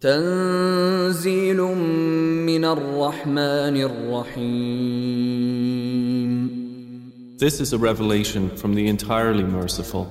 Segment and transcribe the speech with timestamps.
[0.00, 1.60] تنزيل
[2.46, 5.36] من الرحمن الرحيم
[7.38, 10.06] This is a revelation from the entirely merciful,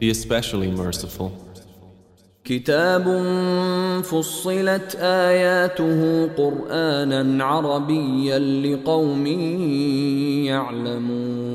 [0.00, 1.30] the especially merciful.
[2.44, 3.04] كتاب
[4.02, 9.26] فصلت آياته قرآنا عربيا لقوم
[10.46, 11.52] يعلمون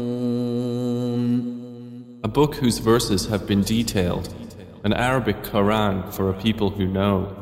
[2.23, 4.30] A book whose verses have been detailed,
[4.84, 7.41] an Arabic Quran for a people who know.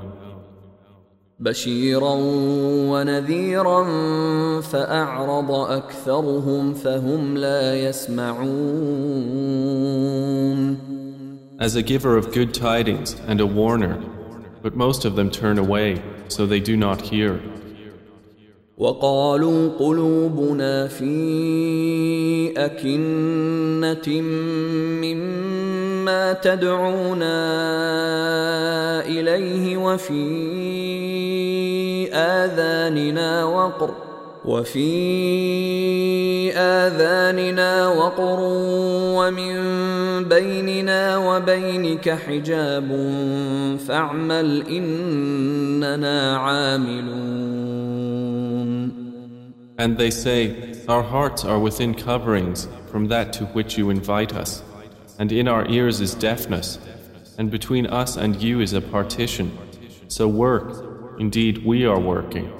[1.40, 2.14] بشيرا
[2.90, 3.84] ونذيرا
[4.60, 9.30] فأعرض أكثرهم فهم لا يسمعون
[11.58, 13.98] As a giver of good tidings and a warner,
[14.62, 17.40] but most of them turn away, so they do not hear.
[18.78, 24.20] وقالوا قلوبنا في أكنة
[25.02, 25.59] مما
[26.32, 27.40] تدعونا
[29.06, 30.20] إليه وفي
[32.14, 33.94] آذاننا وقر
[34.44, 34.90] وفي
[36.56, 38.38] آذاننا وقر
[39.18, 39.54] ومن
[40.24, 42.88] بيننا وبينك حجاب
[43.88, 47.90] فاعمل إننا عاملون.
[49.78, 54.62] And they say, Our hearts are within coverings from that to which you invite us,
[55.20, 56.78] and in our ears is deafness,
[57.36, 59.56] and between us and you is a partition.
[60.08, 62.59] So work, indeed we are working.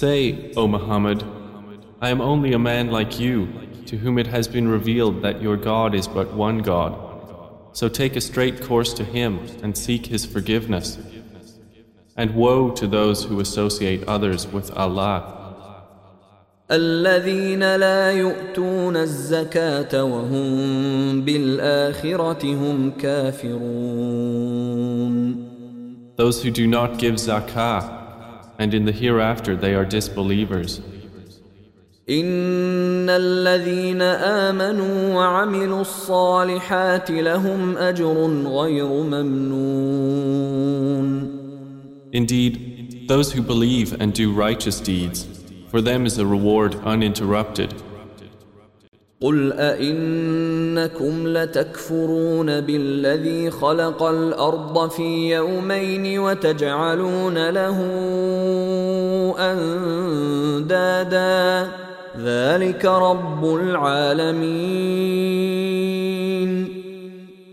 [0.00, 1.24] Say, O Muhammad,
[2.00, 3.48] I am only a man like you,
[3.86, 6.92] to whom it has been revealed that your God is but one God.
[7.72, 10.98] So take a straight course to Him and seek His forgiveness.
[12.16, 15.36] And woe to those who associate others with Allah.
[16.70, 24.46] الذين لا يؤتون الزكاة وهم بالآخرة هم كافرون
[26.16, 27.99] Those who do not give zakah,
[28.60, 30.80] and in the hereafter they are disbelievers.
[32.08, 40.36] إن الذين آمنوا وعملوا الصالحات لهم أجر غير ممنون
[42.12, 45.26] Indeed, those who believe and do righteous deeds,
[45.68, 47.74] for them is a reward uninterrupted.
[49.21, 57.77] قل أئنكم لتكفرون بالذي خلق الأرض في يومين وتجعلون له
[60.59, 61.21] أندادا
[62.17, 64.81] ذلك رب العالمين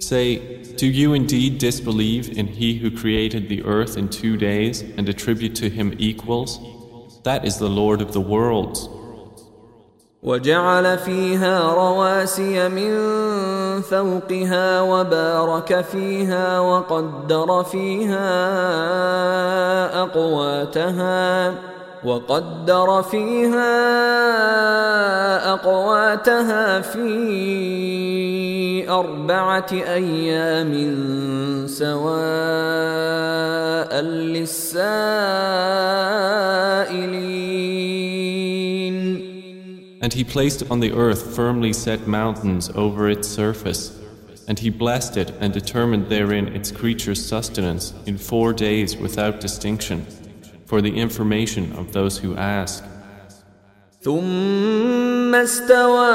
[0.00, 0.40] Say,
[0.78, 5.54] do you indeed disbelieve in He who created the earth in two days and attribute
[5.56, 6.58] to Him equals?
[7.24, 8.88] That is the Lord of the worlds.
[10.22, 12.92] وجعل فيها رواسي من
[13.82, 18.28] فوقها وبارك فيها وقدر فيها
[20.02, 21.54] أقواتها
[22.04, 23.74] وقدر فيها
[25.52, 27.08] أقواتها في
[28.90, 30.72] أربعة أيام
[31.66, 31.98] سواء
[34.00, 34.88] للسائلين.
[40.07, 43.97] And He placed on the earth firmly set mountains over its surface,
[44.47, 50.05] and He blessed it and determined therein its creatures' sustenance in four days without distinction,
[50.65, 52.83] for the information of those who ask.
[54.03, 56.11] ثم استوى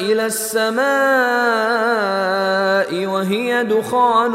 [0.00, 0.84] إلى السماء
[3.06, 4.34] وهي دخان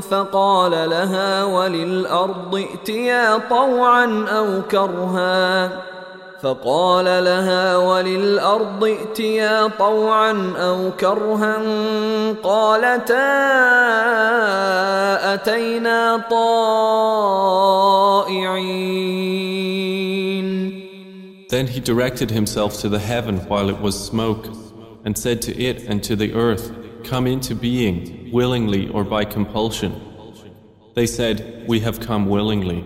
[0.00, 5.82] فقال لها وللأرض ائتيا طوعا أو كرها
[6.41, 11.57] فقال لها وللارض ائتيا طوعا او كرها
[12.43, 13.27] قالتا
[15.33, 16.61] اتينا طائعين
[21.49, 24.47] Then he directed himself to the heaven while it was smoke
[25.05, 26.71] and said to it and to the earth,
[27.03, 29.93] Come into being, willingly or by compulsion.
[30.95, 32.85] They said, We have come willingly.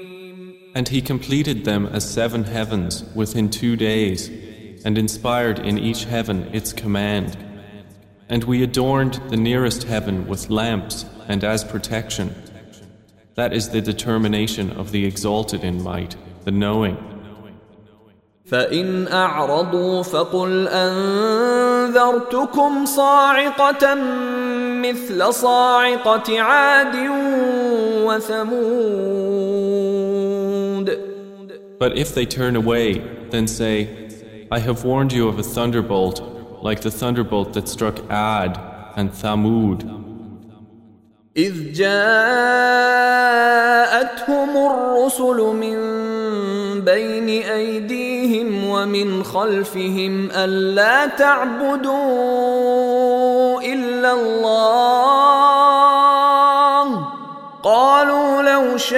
[0.74, 4.30] And he completed them as seven heavens within two days,
[4.84, 7.36] and inspired in each heaven its command.
[8.28, 12.34] And we adorned the nearest heaven with lamps and as protection.
[13.36, 16.96] That is the determination of the exalted in might, the knowing.
[18.46, 22.06] فإن أعرضوا فقل أنذرتكم
[22.84, 23.94] صاعقة
[24.82, 26.96] مثل صاعقة عاد
[28.06, 29.69] وثمود
[31.80, 32.98] But if they turn away,
[33.30, 34.08] then say,
[34.50, 38.58] I have warned you of a thunderbolt, like the thunderbolt that struck Ad
[38.96, 39.96] and Thamud.
[41.36, 42.16] إذ جاءتهم
[44.56, 45.76] الرسل من
[46.80, 51.92] بين أيديهم ومن خلفهم ألا تعبدوا
[53.62, 55.59] إلا الله
[57.62, 58.96] قالوا لو شاء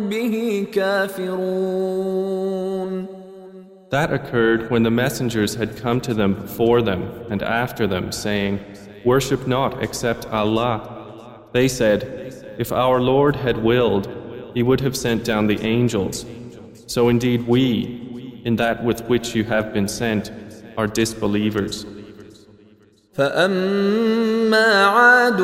[0.08, 2.40] به كافرون
[3.90, 8.60] That occurred when the messengers had come to them before them and after them, saying,
[9.04, 10.76] Worship not except Allah.
[11.52, 14.13] They said, If our Lord had willed,
[14.55, 16.25] He would have sent down the angels.
[16.87, 20.31] So indeed we, in that with which you have been sent,
[20.77, 21.85] are disbelievers.
[23.13, 25.41] فأما عاد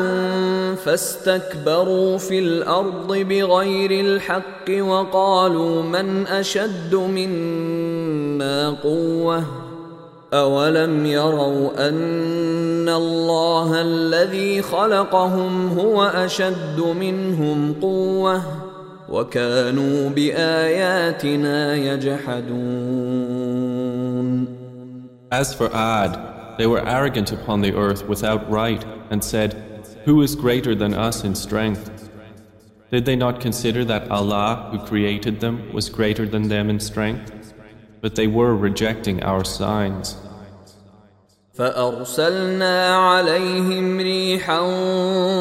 [0.85, 9.43] فاستكبروا في الأرض بغير الحق وقالوا من أشد منا قوة
[10.33, 18.70] أولم يروا أن الله الذي خلقهم هو أشد منهم قوة
[19.10, 23.26] وكانوا بآياتنا يجحدون
[25.32, 29.54] As for Ad, they were arrogant upon the earth without right and said,
[30.04, 31.90] Who is greater than us in strength?
[32.92, 37.32] Did they not consider that Allah, who created them, was greater than them in strength?
[38.00, 40.16] But they were rejecting our signs.
[41.54, 44.60] فأرسلنا عليهم ريحا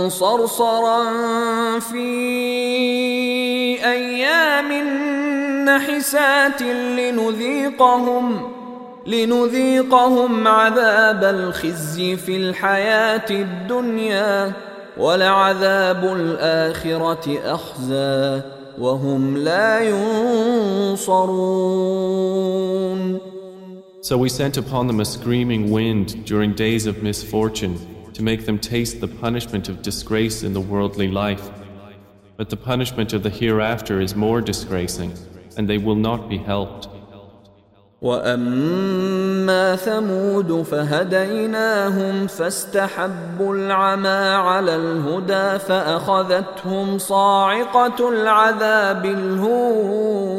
[0.10, 1.00] صرصرا
[1.80, 3.29] في
[3.85, 4.73] أيام
[5.65, 8.50] نحسات لنذيقهم
[9.06, 14.53] لنذيقهم عذاب الخزي في الحياة الدنيا
[14.99, 18.41] ولعذاب الآخرة أخزى
[18.79, 19.81] وهم لا
[21.00, 23.21] ينصرون
[24.03, 27.78] So we sent upon them a screaming wind during days of misfortune
[28.14, 31.50] to make them taste the punishment of disgrace in the worldly life.
[32.40, 35.12] But the punishment of the hereafter is more disgracing,
[35.59, 36.88] and they will not be helped.
[38.02, 50.30] واما ثمود فهديناهم فاستحبوا العمى على الهدى فاخذتهم صاعقه العذاب الهون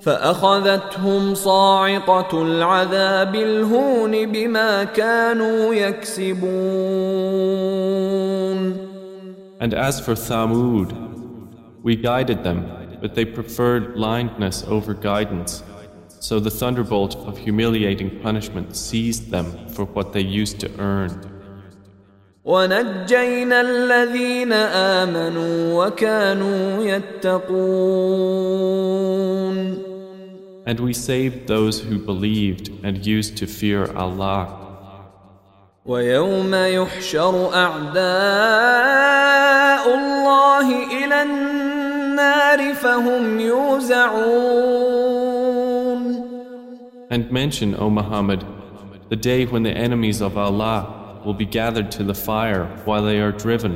[0.00, 7.24] فاخذتهم صاعقه العذاب الهون بما كانوا يكسبون
[9.63, 10.93] And as for Thamud,
[11.83, 15.63] we guided them, but they preferred blindness over guidance.
[16.19, 21.39] So the thunderbolt of humiliating punishment seized them for what they used to earn.
[22.45, 28.29] ونجينا الذين امنوا وكانوا يتقون
[30.65, 34.62] And we saved those who believed and used to fear Allah.
[35.86, 38.04] ويوم يحشر اعداء
[39.94, 40.66] الله
[41.04, 44.64] إلى النار فهم يوزعون
[47.10, 48.44] And mention, O Muhammad,
[49.10, 53.20] the day when the enemies of Allah will be gathered to the fire while they
[53.20, 53.74] are driven,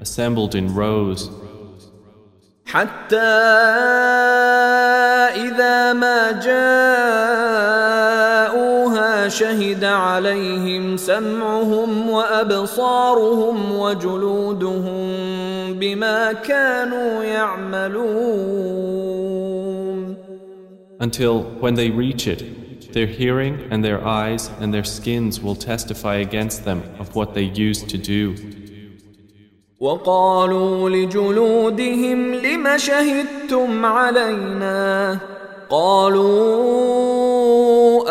[0.00, 1.30] assembled in rows.
[2.66, 3.20] حتى
[5.35, 7.99] اذا ما جاءوها
[9.09, 14.99] ما شهد عليهم سمعهم وابصارهم وجلودهم
[15.73, 18.69] بما كانوا يعملون
[21.01, 22.41] Until when they reach it,
[22.91, 27.47] their hearing and their eyes and their skins will testify against them of what they
[27.69, 28.35] used to do.
[29.84, 35.18] وقالوا لجلودهم لم شهدتم علينا
[35.70, 36.24] قالوا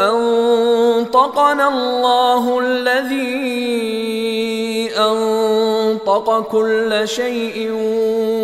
[0.09, 3.33] أنطقنا الله الذي
[4.97, 7.71] أنطق كل شيء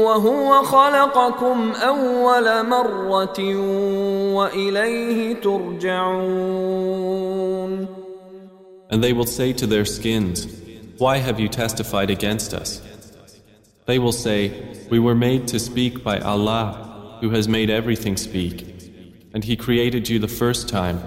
[0.05, 3.55] وهو خلقكم أول مرة
[4.33, 6.89] وإليه ترجعون
[8.91, 10.48] And they will say to their skins,
[10.98, 12.88] Why have you testified against us?
[13.89, 14.51] They will say,
[14.91, 18.62] We were made to speak by Allah, who has made everything speak,
[19.34, 21.01] and He created you the first time,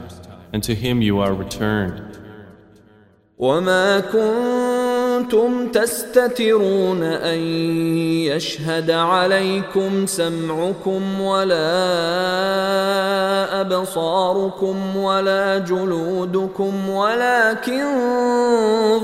[0.52, 2.18] and to Him you are returned.
[5.22, 7.38] كنتم تستترون أن
[8.26, 11.60] يشهد عليكم سمعكم ولا
[13.60, 17.84] أبصاركم ولا جلودكم ولكن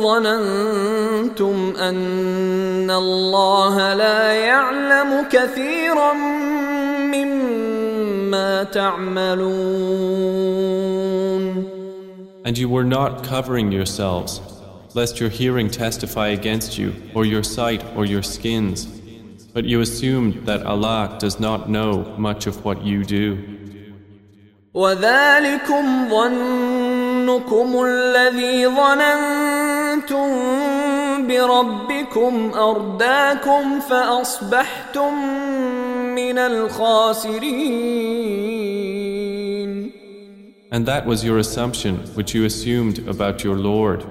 [0.02, 6.12] ظننتم أن الله لا يعلم كثيرا
[7.14, 10.38] مما تعملون.
[12.44, 14.40] And you were not covering yourselves,
[14.97, 18.85] lest your hearing testify against you, or your sight, or your skins.
[19.53, 23.37] But you assumed that Allah does not know much of what you do.
[24.73, 30.27] وذلكم ظنكم الذي ظننتم
[31.27, 35.13] بربكم ارداكم فاصبحتم
[36.15, 37.83] من الخاسرين
[40.71, 44.03] And that was your assumption which you assumed about your Lord.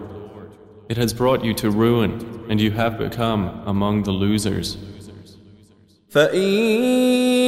[0.89, 4.77] It has brought you to ruin, and you have become among the losers.
[6.11, 6.43] فإن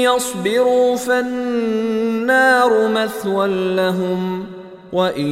[0.03, 4.47] يصبروا فالنار مثوى لهم
[4.93, 5.27] وإن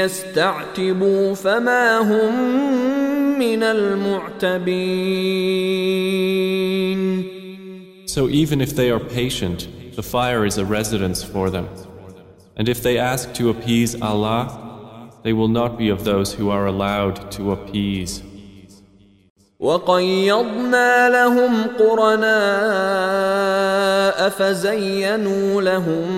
[0.00, 2.34] يستعتبوا فما هم
[3.38, 5.10] من المعتبين
[8.06, 11.68] So even if they are patient, the fire is a residence for them.
[12.56, 14.63] And if they ask to appease Allah,
[15.25, 18.21] they will not be of those who are allowed to appease.
[19.59, 22.29] وقيضنا لهم قرناء
[24.29, 26.11] فزينوا لهم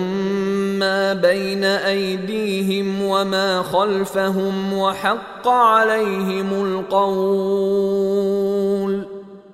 [0.78, 7.88] ما بين أيديهم وما خلفهم وحق عليهم القول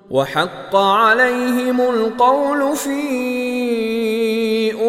[0.09, 4.04] وحق عليهم القول في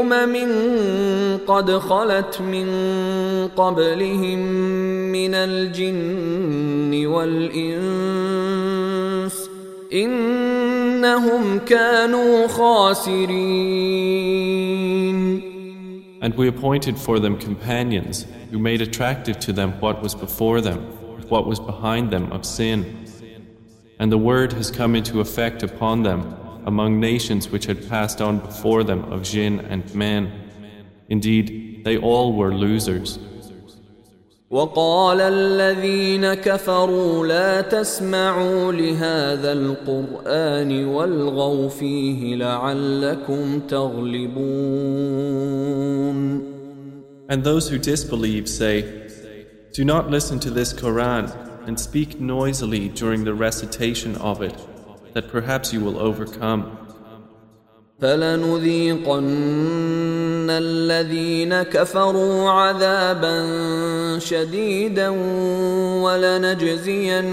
[0.05, 2.67] امم قد خلت من
[3.47, 4.39] قبلهم
[5.11, 8.31] من الجن والانس
[9.93, 13.81] انهم كانوا خاسرين
[16.23, 20.77] And we appointed for them companions who made attractive to them what was before them,
[21.29, 22.85] what was behind them of sin.
[23.99, 26.21] And the word has come into effect upon them
[26.65, 30.31] among nations which had passed on before them of jinn and men.
[31.09, 33.19] Indeed, they all were losers.
[34.51, 44.91] وقال الذين كفروا لا تسمعوا لهذا القران والغوا فيه لعلكم تغلبون
[47.29, 48.83] And those who disbelieve say,
[49.73, 51.31] Do not listen to this Quran
[51.65, 54.57] and speak noisily during the recitation of it,
[55.15, 56.77] that perhaps you will overcome.
[58.01, 59.29] فلنذيقن
[60.49, 63.39] الذين كفروا عذابا
[64.19, 65.09] شديدا
[66.03, 67.25] ولنجزينهم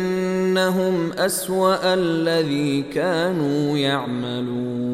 [1.12, 4.88] اسوا الذي كانوا يعملون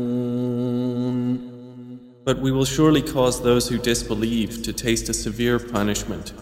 [2.25, 6.33] But we will surely cause those who disbelieve to taste a severe punishment,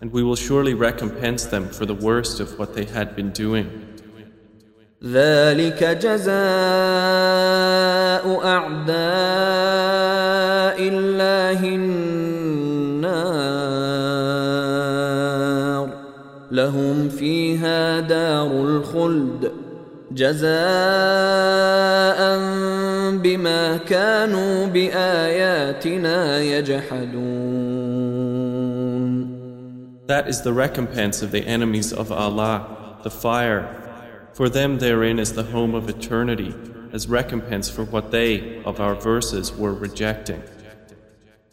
[0.00, 3.66] and we will surely recompense them for the worst of what they had been doing.
[5.05, 6.33] ذلك جزاء
[8.45, 8.93] أعداء
[10.79, 12.03] الله النار.
[16.51, 19.51] لهم فيها دار الخلد.
[20.11, 20.53] جزاء
[23.17, 27.83] بما كانوا بآياتنا يجحدون.
[30.07, 32.67] That is the recompense of the enemies of Allah,
[33.03, 33.82] the fire.
[34.32, 36.54] For them therein is the home of eternity,
[36.92, 40.42] as recompense for what they, of our verses, were rejecting.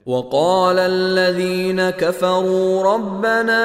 [0.06, 3.62] وقال الذين كفروا ربنا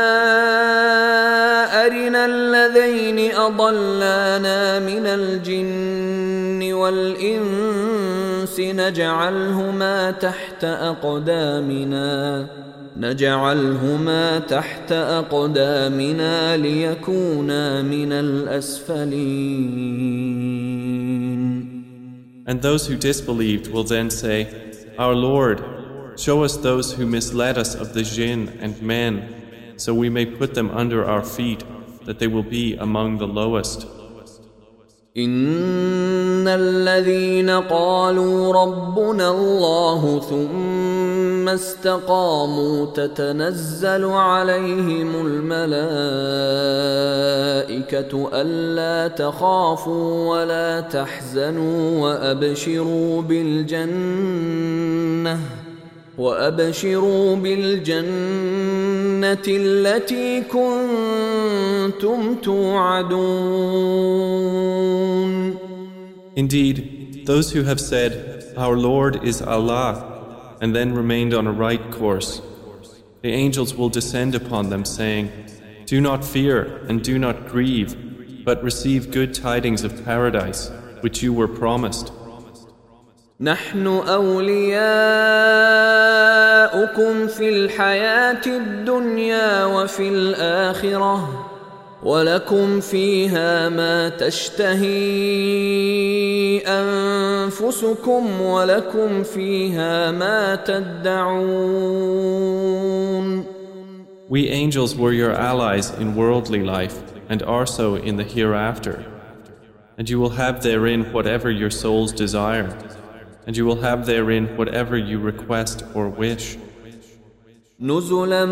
[1.87, 12.47] أرنا الذين أضلانا من الجن والإنس نجعلهما تحت أقدامنا
[12.98, 19.66] نجعلهما تحت أقدامنا ليكونا من الأسفلين
[22.48, 24.48] And those who disbelieved will then say,
[25.00, 25.64] Our Lord,
[26.16, 30.54] show us those who misled us of the jinn and men, so we may put
[30.54, 31.64] them under our feet,
[32.06, 33.88] that they will be among the lowest.
[35.18, 40.95] إن الذين قالوا ربنا الله ثم
[41.54, 45.86] استقاموا تتنزل عليهم الملائكة
[48.34, 54.56] ألا تخافوا ولا تحزنوا وأبشروا بالجنة
[56.18, 58.06] وأبشروا بالجنة
[59.48, 63.86] التي كنتم توعدون.
[66.38, 68.12] Indeed, those who have said,
[68.58, 70.15] Our Lord is Allah,
[70.65, 72.43] and then remained on a right course,
[73.23, 75.31] the angels will descend upon them, saying,
[75.87, 80.71] Do not fear and do not grieve, but receive good tidings of paradise,
[81.01, 82.13] which you were promised.
[83.41, 84.87] نحن أولياؤكم
[87.27, 91.44] في الحياة الدنيا وفي الآخرة
[92.05, 94.91] ولكم فيها ما تشتهي
[96.67, 101.61] أنفسكم ولكم فيها ما تدعون
[104.31, 109.05] We angels were your allies in worldly life, and are so in the hereafter.
[109.99, 112.71] And you will have therein whatever your souls desire,
[113.47, 116.57] and you will have therein whatever you request or wish.
[117.81, 118.45] نزلا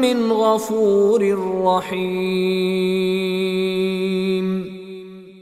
[0.00, 1.22] من غفور
[1.64, 3.16] رحيم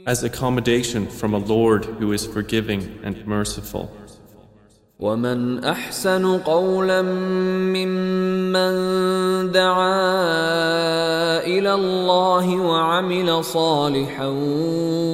[0.07, 3.89] As accommodation from a Lord who is forgiving and merciful.
[4.99, 8.71] ومن احسن قولا ممن
[9.51, 9.95] دعا
[11.47, 14.27] إلى الله وعمل صالحا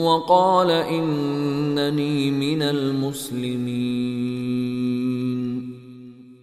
[0.03, 4.11] وقال انني من المسلمين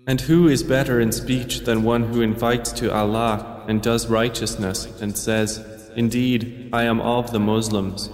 [0.07, 4.85] And who is better in speech than one who invites to Allah and does righteousness
[5.01, 5.63] and says,
[5.95, 8.09] Indeed, I am of the Muslims.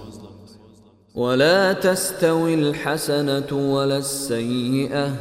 [1.14, 5.12] ولا تستوي الحسنه ولا السيئه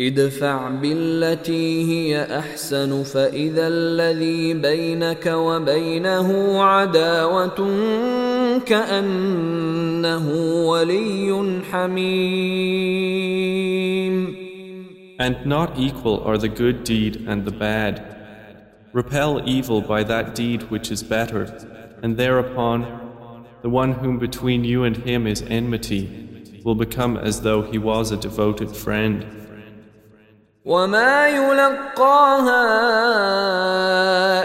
[0.00, 7.68] ادفع بالتي هي احسن فاذا الذي بينك وبينه عداوه
[8.66, 10.30] كانه
[10.66, 13.18] ولي حميم
[15.19, 18.13] and not equal are the good deed and the bad.
[18.93, 21.43] Repel evil by that deed which is better,
[22.01, 27.61] and thereupon the one whom between you and him is enmity will become as though
[27.61, 29.42] he was a devoted friend.
[30.65, 32.63] وما يلقاها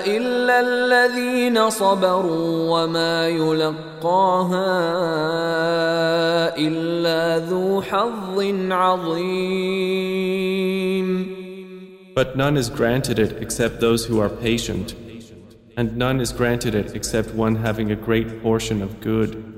[0.07, 4.79] الا الذين صبروا وما يلقاها
[6.59, 9.89] الا ذو حظ عظيم
[12.17, 14.97] But none is granted it except those who are patient,
[15.77, 19.58] and none is granted it except one having a great portion of good.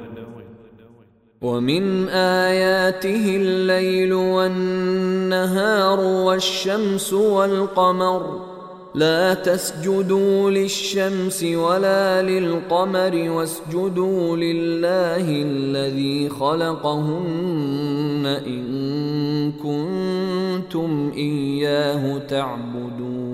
[1.41, 8.45] ومن آياته الليل والنهار والشمس والقمر
[8.95, 23.31] لا تسجدوا للشمس ولا للقمر واسجدوا لله الذي خلقهن إن كنتم إياه تعبدون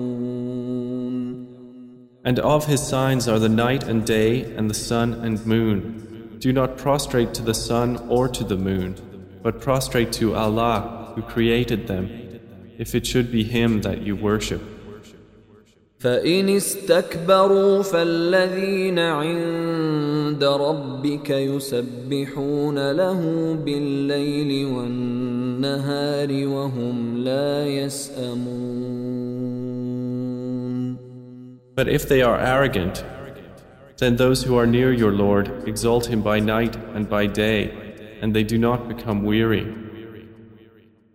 [2.24, 5.97] And of His signs are the night and day and the sun and moon.
[6.39, 8.95] Do not prostrate to the sun or to the moon,
[9.41, 12.09] but prostrate to Allah who created them,
[12.77, 14.61] if it should be Him that you worship.
[16.03, 28.73] فإن استكبروا فالذين عند ربك يسبحون له بالليل والنهار وهم لا يسأمون
[31.75, 33.03] But if they are arrogant,
[33.98, 37.70] then those who are near your Lord exalt him by night and by day,
[38.22, 39.66] and they do not become weary.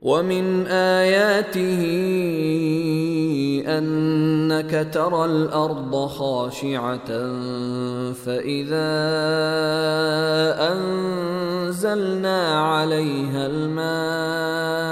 [0.03, 1.81] ومن آياته
[3.67, 7.07] أنك ترى الأرض خاشعة
[8.13, 8.91] فإذا
[10.73, 14.83] أنزلنا عليها الماء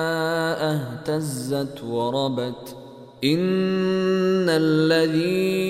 [0.80, 2.76] اهتزت وربت
[3.24, 5.62] إن الذي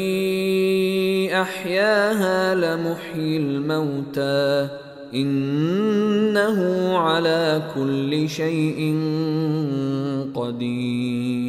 [1.43, 4.69] أحياها لمحيي الموتى
[5.15, 6.59] إنه
[6.99, 8.95] على كل شيء
[10.35, 11.47] قدير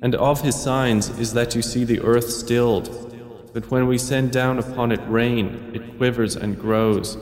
[0.00, 2.88] And of his signs is that you see the earth stilled,
[3.52, 7.18] but when we send down upon it rain, it quivers and grows.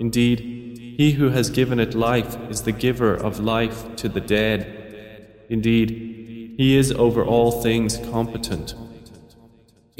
[0.00, 0.40] Indeed,
[0.98, 4.60] he who has given it life is the giver of life to the dead.
[5.48, 8.74] Indeed, he is over all things competent.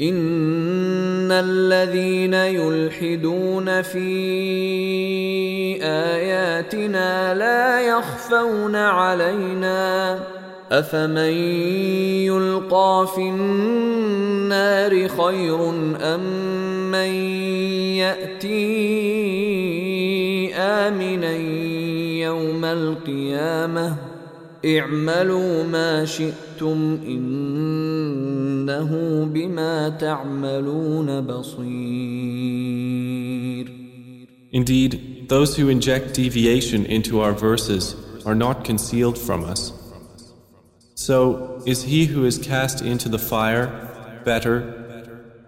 [0.00, 4.08] إن الذين يلحدون في
[5.82, 10.18] آياتنا لا يخفون علينا
[10.72, 11.32] أفمن
[12.30, 15.70] يلقى في النار خير
[16.14, 16.20] أم
[16.90, 17.10] من
[17.98, 18.54] يأتي
[20.54, 21.32] آمنا
[22.26, 24.07] يوم القيامة
[24.65, 28.89] اعملوا ما شئتم إنه
[29.25, 32.63] بما تعملون بصير
[34.53, 39.73] Indeed, those who inject deviation into our verses are not concealed from us.
[40.93, 44.59] So, is he who is cast into the fire better,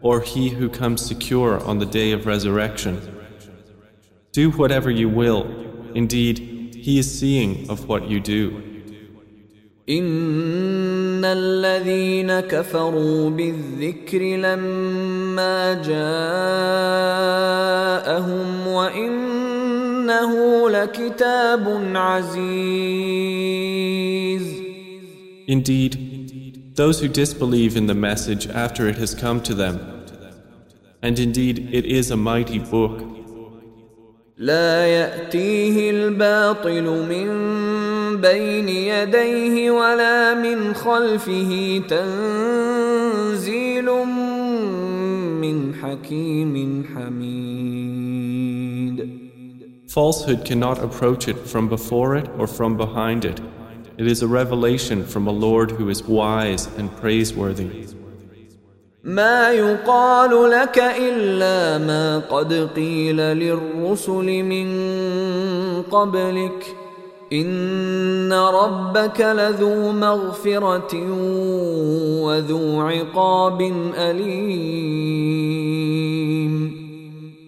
[0.02, 3.00] or he who comes secure on the day of resurrection?
[4.32, 5.44] Do whatever you will.
[5.94, 6.40] Indeed,
[6.76, 8.69] he is seeing of what you do.
[9.90, 16.28] إن الذين كفروا بالذكر لما جاءهم
[18.68, 20.32] وإنه
[20.70, 23.36] لكتاب عزيز
[25.48, 25.94] Indeed,
[26.76, 29.76] those who disbelieve in the message after it has come to them,
[31.04, 33.04] and indeed it is a mighty book,
[34.38, 37.30] لا يأتيه الباطل من
[38.17, 43.85] بين يديه ولا من خلفه تنزيل
[45.41, 47.71] من حكيم حميد
[49.91, 53.41] falsehood cannot approach it from before it or from behind it.
[53.99, 57.87] It is a revelation from a Lord who is wise and praiseworthy.
[59.05, 64.69] ما يقال لك إلا ما قد قيل للرسل من
[65.83, 66.77] قبلك
[67.34, 70.96] إن ربك لذو مغفرة
[72.22, 73.62] وذو عقاب
[73.98, 75.56] أليم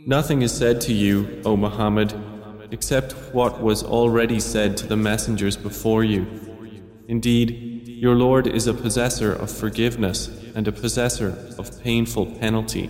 [0.07, 2.13] Nothing is said to you, O Muhammad,
[2.71, 6.25] except what was already said to the messengers before you.
[7.09, 12.89] Indeed, your Lord is a possessor of forgiveness and a possessor of painful penalty.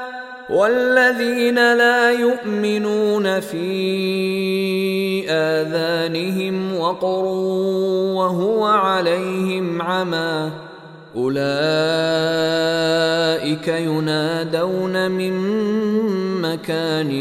[0.51, 7.25] والذين لا يؤمنون في آذانهم وقر
[8.15, 10.51] وهو عليهم عمى
[11.15, 11.37] أولئك
[13.67, 15.33] ينادون من
[16.41, 17.11] مكان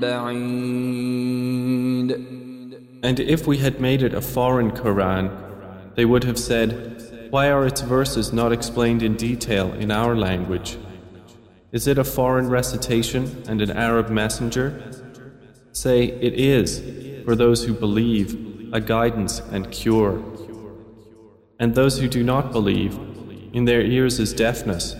[0.00, 1.08] بعيد
[3.00, 5.30] And if we had made it a foreign Quran,
[5.94, 6.70] they would have said,
[7.30, 10.76] Why are its verses not explained in detail in our language?
[11.71, 14.67] Is it a foreign recitation and an Arab messenger?
[15.71, 16.81] Say, It is,
[17.25, 20.23] for those who believe, a guidance and cure.
[21.59, 22.99] And those who do not believe,
[23.53, 24.95] in their ears is deafness,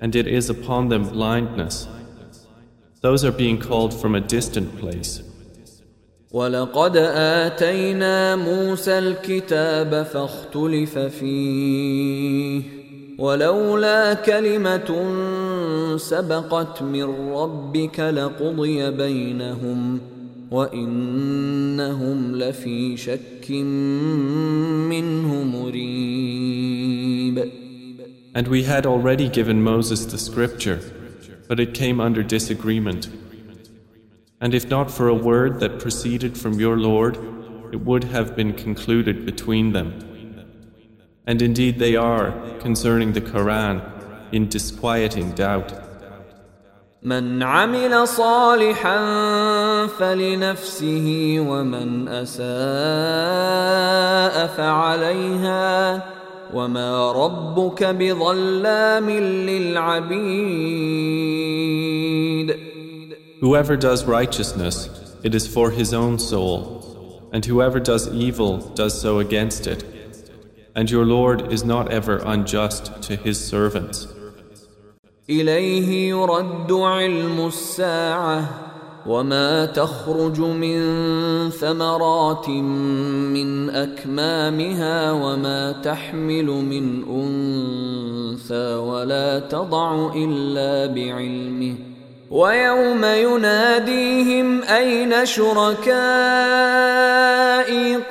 [0.00, 1.86] and it is upon them blindness.
[3.00, 5.22] Those are being called from a distant place.
[6.34, 6.96] ولقد
[7.46, 12.62] آتينا موسى الكتاب فاختلف فيه
[13.18, 14.90] ولولا كلمة
[15.96, 20.00] سبقت من ربك لقضي بينهم
[20.50, 23.50] وإنهم لفي شك
[24.90, 26.84] منه مريب
[28.36, 30.80] And we had already given Moses the scripture,
[31.48, 33.08] but it came under disagreement.
[34.40, 37.16] And if not for a word that proceeded from your Lord,
[37.72, 39.88] it would have been concluded between them.
[41.26, 43.82] And indeed they are, concerning the Quran,
[44.32, 45.72] in disquieting doubt.
[47.04, 48.98] من عمل صالحا
[49.86, 52.46] فلنفسه ومن اساء
[54.46, 56.02] فعليها
[56.54, 60.94] وما ربك بظلام للعبيد
[63.40, 64.88] Whoever does righteousness,
[65.22, 69.84] it is for his own soul, and whoever does evil does so against it.
[70.74, 74.08] And your Lord is not ever unjust to his servants.
[75.29, 78.43] إليه يرد علم الساعة
[79.07, 80.79] وما تخرج من
[81.49, 91.75] ثمرات من أكمامها وما تحمل من أنثى ولا تضع إلا بعلمه.
[92.31, 96.99] ويوم يناديهم أين شركائي؟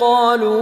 [0.00, 0.58] قالوا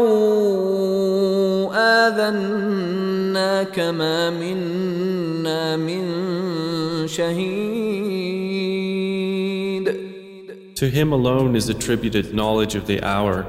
[2.06, 6.05] آذناك ما منا من
[7.07, 8.71] شهيد
[10.75, 13.45] To him alone is attributed knowledge of the hour,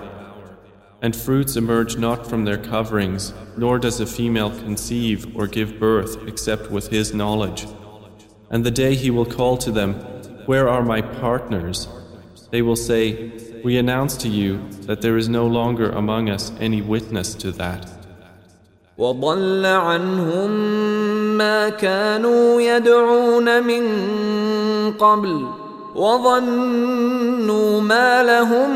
[1.01, 6.13] and fruits emerge not from their coverings, nor does a female conceive or give birth
[6.27, 7.67] except with his knowledge.
[8.51, 9.95] And the day he will call to them,
[10.45, 11.89] Where are my partners?
[12.51, 13.33] They will say,
[13.65, 14.51] We announce to you
[14.83, 17.83] that there is no longer among us any witness to that.
[18.99, 20.53] وضل عنهم
[21.38, 23.84] ما كانوا يدعون من
[24.94, 25.48] قبل
[25.96, 28.70] وظنوا ما لهم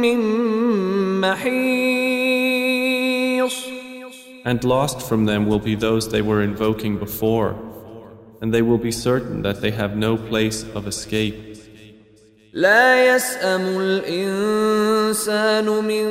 [0.00, 0.20] من
[1.20, 1.88] محيص
[4.44, 7.54] And lost from them will be those they were invoking before
[8.40, 11.48] and they will be certain that they have no place of escape.
[12.52, 16.08] لا يسأم الإنسان من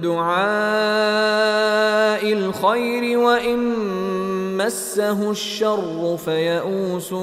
[0.00, 0.32] دعاء
[2.32, 3.60] الخير وإن
[4.60, 7.14] مسه الشر فيئوس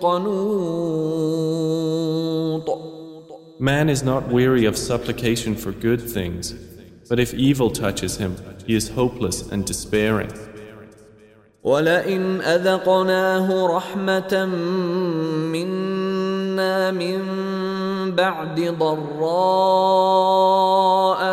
[0.00, 1.30] قنوط
[3.58, 6.54] Man is not weary of supplication for good things,
[7.10, 8.32] but if evil touches him,
[8.66, 10.30] he is hopeless and despairing.
[11.62, 14.46] ولئن اذقناه رحمه
[15.52, 17.20] منا من
[18.14, 19.60] بعد ضراء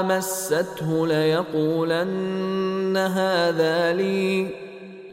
[0.04, 4.67] مسته ليقولن هذا لي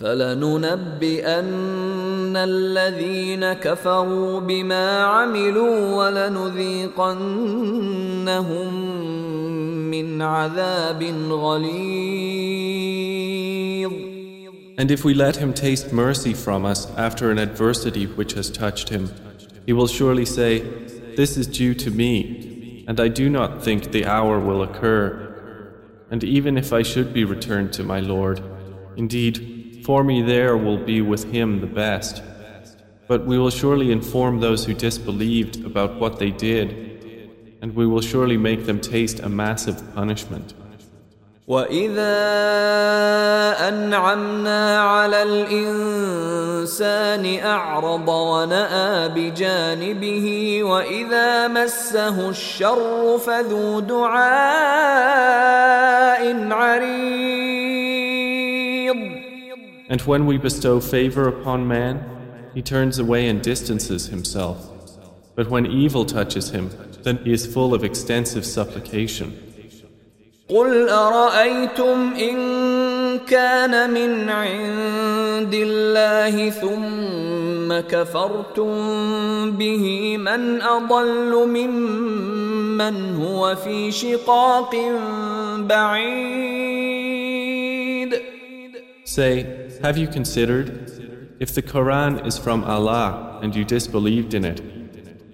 [0.00, 1.26] فلننبئن
[2.36, 7.14] الذين كفروا بما عملوا ولنذيقنهم
[9.90, 12.38] من عذاب غليظ
[14.78, 18.90] And if we let him taste mercy from us after an adversity which has touched
[18.90, 19.10] him,
[19.66, 20.60] he will surely say,
[21.16, 25.24] This is due to me, and I do not think the hour will occur.
[26.12, 28.40] And even if I should be returned to my Lord,
[28.96, 32.22] indeed, for me there will be with him the best.
[33.06, 36.68] But we will surely inform those who disbelieved about what they did,
[37.62, 40.54] and we will surely make them taste a massive punishment.
[41.48, 42.18] وإذا
[43.68, 54.18] أنعمنا على الإنسان أعرض ونأى بجانبه وإذا مسه الشر فذو دعاء
[56.52, 57.61] عريض
[59.88, 62.04] And when we bestow favor upon man,
[62.54, 64.70] he turns away and distances himself.
[65.34, 66.70] But when evil touches him,
[67.02, 69.32] then he is full of extensive supplication.
[70.48, 72.38] قل أرأيتم إن
[73.18, 78.70] كان من عند الله ثم كفرتم
[79.50, 84.74] به من أضل ممن هو في شقاق
[85.58, 86.88] بعيد
[89.04, 90.66] Say, have you considered,
[91.40, 94.60] if the Quran is from Allah and you disbelieved in it,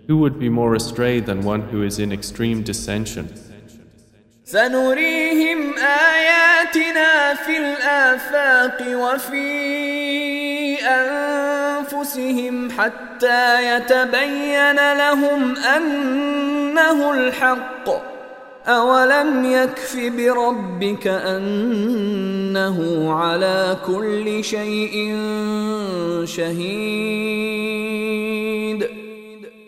[0.06, 3.32] who would be more astray than one who is in extreme dissension?
[4.44, 9.54] سنريهم آياتنا في الآفاق وفي
[10.84, 18.14] أنفسهم حتى يتبين لهم أنه الحق
[18.66, 25.16] أولم يكف بربك أن إنه على كل شيء
[26.24, 27.64] شهيد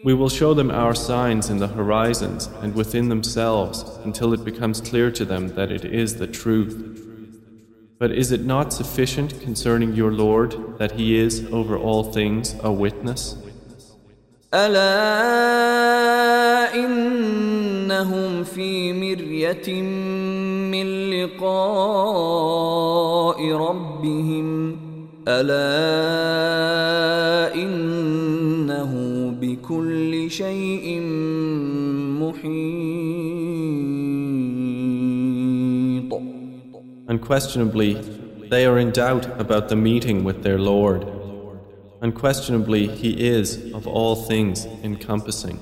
[0.05, 4.81] We will show them our signs in the horizons and within themselves until it becomes
[4.81, 6.77] clear to them that it is the truth.
[7.99, 12.71] But is it not sufficient concerning your Lord that He is over all things a
[12.71, 13.37] witness?
[14.55, 15.67] ألا
[17.91, 19.83] إنهم في مرية
[20.71, 21.53] من لقاء
[23.53, 24.77] ربهم
[25.29, 25.65] ألا
[27.55, 28.93] إنه
[29.41, 31.01] بكل شيء
[32.21, 32.87] محيط
[37.09, 37.95] Unquestionably,
[38.51, 41.07] they are in doubt about the meeting with their Lord.
[42.03, 45.61] Unquestionably, He is of all things encompassing.